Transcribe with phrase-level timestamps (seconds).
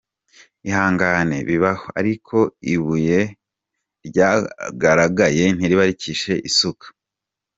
[0.69, 2.37] Ihangane bibaho ariko
[2.73, 3.19] ibuye
[4.07, 6.85] ryagaragaye ntiriba rikishe isuka.